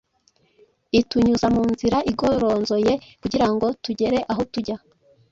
itunyuza 0.99 1.47
mu 1.55 1.63
nzira 1.73 1.97
igoronzoye 2.11 2.93
kugira 3.21 3.47
ngo 3.53 3.65
tugere 3.83 4.17
aho 4.31 4.41
tujya. 4.53 4.77